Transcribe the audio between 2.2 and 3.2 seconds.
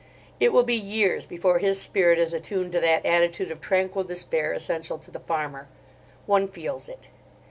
attuned to that